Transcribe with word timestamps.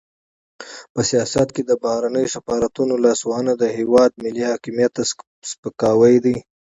په 0.93 1.01
سیاست 1.09 1.47
کې 1.55 1.61
د 1.65 1.71
بهرنیو 1.83 2.33
سفارتونو 2.35 2.93
لاسوهنه 3.05 3.53
د 3.57 3.63
هېواد 3.77 4.11
ملي 4.23 4.43
حاکمیت 4.51 4.91
ته 4.97 5.03
سپکاوی 5.51 6.15
دی. 6.25 6.35